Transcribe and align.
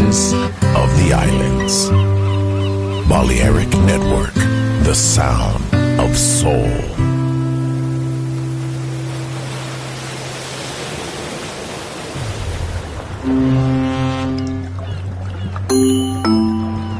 of 0.00 0.88
the 0.96 1.12
islands. 1.12 1.90
Balearic 3.06 3.68
Network, 3.84 4.32
the 4.84 4.94
sound 4.94 5.62
of 6.00 6.16
soul. 6.16 6.70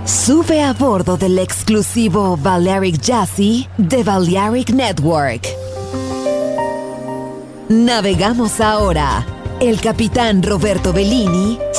Sube 0.04 0.62
a 0.62 0.74
bordo 0.74 1.16
del 1.16 1.38
exclusivo 1.38 2.36
Balearic 2.36 3.00
Jazzy 3.00 3.68
de 3.78 4.02
Balearic 4.02 4.70
Network. 4.70 5.48
Navegamos 7.70 8.60
ahora. 8.60 9.24
El 9.60 9.80
capitán 9.80 10.42
Roberto 10.42 10.92
Bellini 10.92 11.58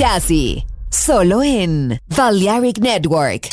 Jazzy, 0.00 0.64
solo 0.90 1.42
en 1.42 2.00
Balearic 2.16 2.78
Network. 2.78 3.48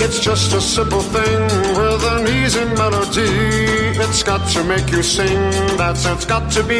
It's 0.00 0.20
just 0.20 0.52
a 0.52 0.60
simple 0.60 1.00
thing 1.00 1.42
with 1.76 2.04
an 2.04 2.28
easy 2.28 2.64
melody. 2.76 3.26
It's 3.98 4.22
got 4.22 4.48
to 4.50 4.62
make 4.62 4.92
you 4.92 5.02
sing, 5.02 5.50
that's 5.76 6.06
it's 6.06 6.24
got 6.24 6.52
to 6.52 6.62
be. 6.62 6.78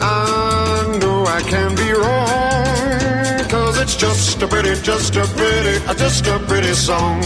I 0.00 0.98
know 0.98 1.26
I 1.26 1.42
can 1.42 1.74
be 1.76 1.92
wrong, 1.92 2.51
it's 3.82 3.96
just 3.96 4.40
a 4.40 4.46
pretty, 4.46 4.80
just 4.82 5.16
a 5.16 5.24
pretty, 5.36 5.74
just 5.98 6.24
a 6.28 6.38
pretty 6.46 6.72
song. 6.72 7.20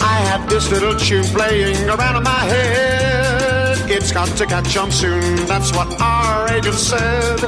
I 0.00 0.16
had 0.28 0.48
this 0.48 0.70
little 0.70 0.96
tune 0.98 1.24
playing 1.24 1.86
around 1.90 2.16
in 2.16 2.22
my 2.22 2.44
head. 2.52 3.90
It's 3.90 4.10
got 4.10 4.28
to 4.38 4.46
catch 4.46 4.74
on 4.78 4.90
soon, 4.90 5.46
that's 5.46 5.70
what 5.76 6.00
our 6.00 6.50
agent 6.50 6.76
said. 6.76 7.40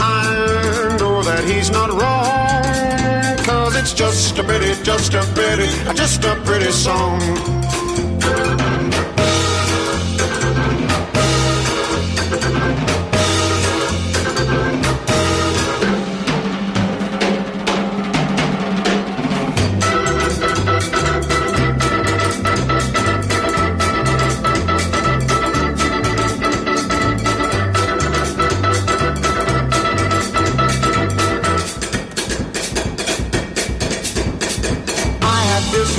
I 0.00 0.96
know 0.98 1.22
that 1.22 1.44
he's 1.44 1.70
not 1.70 1.90
wrong, 1.90 3.44
cause 3.44 3.76
it's 3.76 3.92
just 3.92 4.38
a 4.38 4.42
pretty, 4.42 4.72
just 4.82 5.12
a 5.12 5.22
pretty, 5.34 5.68
just 5.94 6.24
a 6.24 6.34
pretty 6.46 6.72
song. 6.72 7.61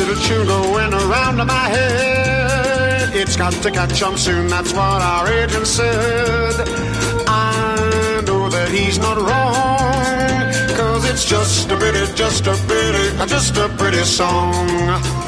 Little 0.06 0.24
tune 0.24 0.47
going 0.47 0.93
around 0.93 1.39
in 1.39 1.47
my 1.47 1.68
head. 1.70 3.16
It's 3.16 3.36
got 3.38 3.54
to 3.54 3.72
catch 3.72 4.01
on 4.01 4.18
soon, 4.18 4.47
that's 4.47 4.74
what 4.74 5.01
our 5.01 5.28
agent 5.28 5.68
said. 5.68 6.56
I 7.28 8.22
know 8.26 8.49
that 8.49 8.70
he's 8.70 8.97
not 8.99 9.18
wrong, 9.18 10.76
cause 10.76 11.10
it's 11.10 11.26
just 11.26 11.72
a 11.72 11.78
pretty, 11.78 12.06
just 12.16 12.47
a 12.47 12.56
pretty, 12.68 13.28
just 13.28 13.58
a 13.58 13.70
pretty 13.78 14.04
song. 14.04 15.22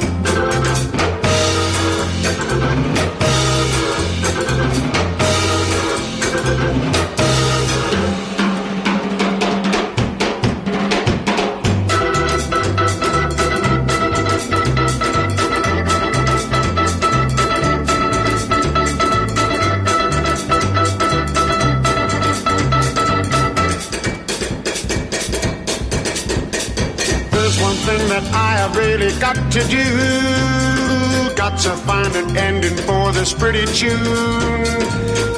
To 29.55 29.63
do. 29.69 31.35
Got 31.35 31.57
to 31.59 31.69
find 31.87 32.13
an 32.13 32.35
ending 32.35 32.75
for 32.75 33.13
this 33.13 33.33
pretty 33.33 33.65
tune. 33.67 34.65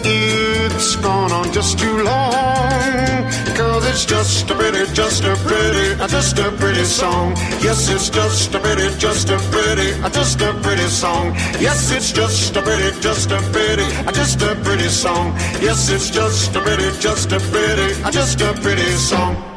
It's 0.03 0.95
gone 0.95 1.31
on 1.31 1.53
just 1.53 1.77
too 1.77 2.01
long. 2.01 3.29
Cause 3.55 3.85
it's 3.85 4.05
just 4.05 4.49
a 4.49 4.55
pretty, 4.55 4.91
just 4.93 5.23
a 5.23 5.35
pretty, 5.45 5.95
just 6.07 6.39
a 6.39 6.51
pretty 6.51 6.83
song. 6.85 7.35
Yes, 7.61 7.89
it's 7.89 8.09
just 8.09 8.55
a 8.55 8.59
pretty, 8.59 8.89
just 8.97 9.29
a 9.29 9.37
pretty, 9.51 9.93
just 10.11 10.41
a 10.41 10.53
pretty 10.63 10.87
song. 10.87 11.35
Yes, 11.59 11.91
it's 11.91 12.11
just 12.11 12.55
a 12.55 12.61
pretty, 12.63 12.99
just 12.99 13.29
a 13.29 13.39
pretty, 13.53 13.85
just 14.13 14.41
a 14.41 14.55
pretty 14.63 14.89
song. 14.89 15.35
Yes, 15.61 15.91
it's 15.91 16.09
just 16.09 16.55
a 16.55 16.61
pretty, 16.61 16.89
just 16.99 17.31
a 17.31 17.39
pretty, 17.39 17.93
just 18.11 18.41
a 18.41 18.53
pretty 18.61 18.91
song. 18.93 19.56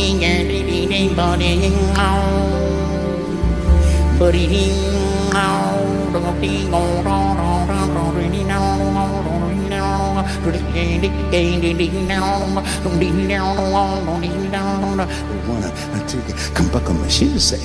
ding 0.00 0.18
ding 0.18 0.88
ding 0.88 0.88
ding 0.88 1.38
ding 1.38 1.90
Come 16.54 16.68
back 16.72 16.88
on. 16.90 16.98
my 17.00 17.08
shoes, 17.08 17.44
say, 17.44 17.58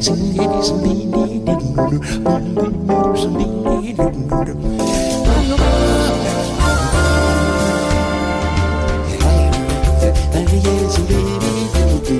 Sing 0.00 0.36
it 0.36 0.50
is 0.58 0.72
me, 0.72 1.10
ding 1.10 1.44
ding 1.44 1.74
ding 1.74 1.88
ding 1.88 2.02
ding 2.08 2.54
ding 2.54 2.86
ding 3.38 3.96
ding 3.96 4.28
ding 4.28 4.44
ding 4.44 5.97
Your 12.08 12.16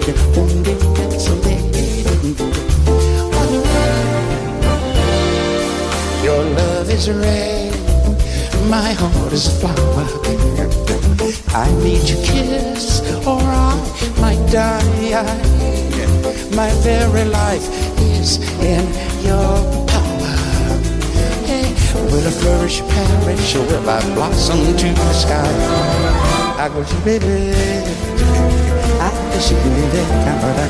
love 6.45 6.91
is 6.91 7.09
a 7.09 7.14
rain, 7.14 7.72
my 8.68 8.93
heart 8.93 9.32
is 9.32 9.47
a 9.47 9.51
flower. 9.51 10.05
I 11.55 11.72
need 11.82 12.07
your 12.07 12.22
kiss, 12.22 13.01
or 13.26 13.41
I 13.41 13.72
might 14.20 14.53
die. 14.53 14.84
My 16.55 16.70
very 16.84 17.24
life 17.24 17.66
is 18.20 18.36
in 18.61 18.84
your 19.24 19.57
power. 19.89 20.36
Hey, 21.49 21.72
will 22.12 22.28
I 22.28 22.30
flourish, 22.30 22.82
perish, 22.82 23.55
or 23.57 23.64
will 23.64 23.89
I 23.89 24.03
blossom 24.14 24.76
to 24.76 24.86
the 24.93 25.12
sky? 25.14 25.49
I 26.61 26.68
go, 26.68 26.84
baby 27.07 28.17
ateşikinde 29.09 30.02
kamera 30.24 30.66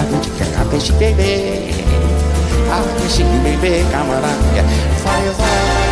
Ateşikinde 0.00 0.58
ateşikinde 0.60 1.30
Ateşikinde 2.72 3.82
kamera 3.92 4.32
Fire 5.02 5.32
fire 5.32 5.86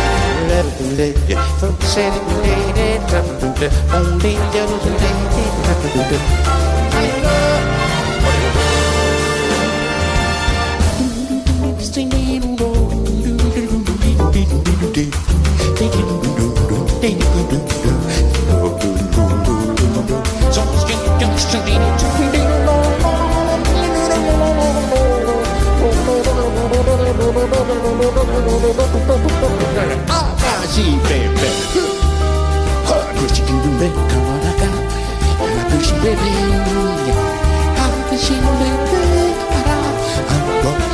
Somos 20.55 20.85
quien 20.85 21.04
I'm 21.17 21.29
going 21.31 21.65
bebe 33.63 33.95
Kamaraka 40.51 40.84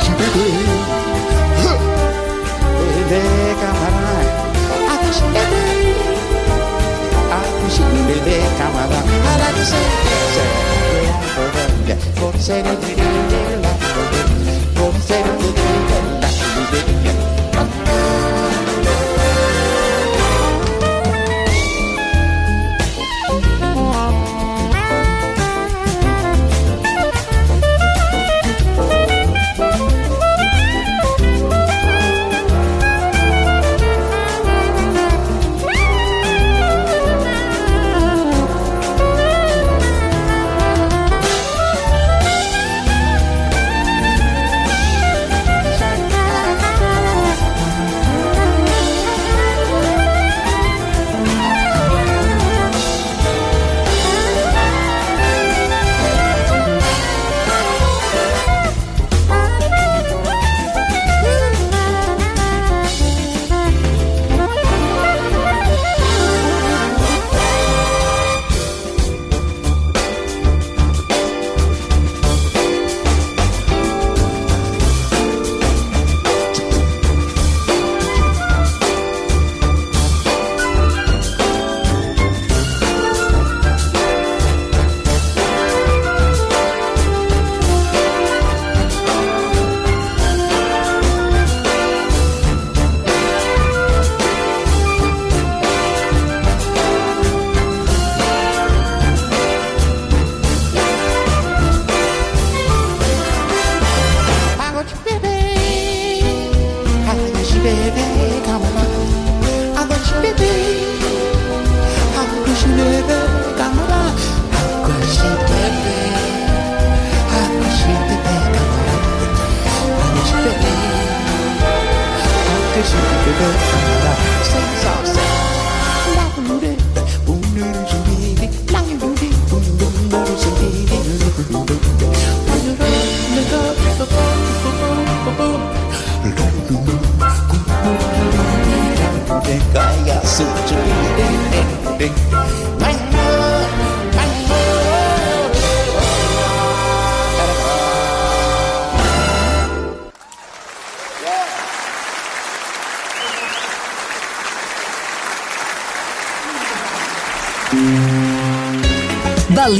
Both 12.22 12.40
said 12.40 12.64
it, 12.64 12.82